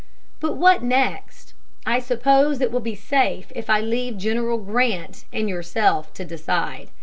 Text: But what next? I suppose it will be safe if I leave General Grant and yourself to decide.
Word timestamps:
But 0.39 0.57
what 0.57 0.81
next? 0.81 1.53
I 1.85 1.99
suppose 1.99 2.59
it 2.59 2.71
will 2.71 2.79
be 2.79 2.95
safe 2.95 3.51
if 3.55 3.69
I 3.69 3.81
leave 3.81 4.17
General 4.17 4.57
Grant 4.57 5.25
and 5.31 5.47
yourself 5.47 6.11
to 6.15 6.25
decide. 6.25 6.89